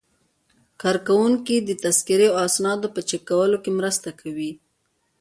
کارکوونکي 0.81 1.55
د 1.61 1.69
تذکرې 1.83 2.27
او 2.31 2.35
اسنادو 2.47 2.87
په 2.95 3.01
چک 3.09 3.21
کولو 3.29 3.57
کې 3.63 3.71
مرسته 3.79 4.09
کوي. 4.21 4.51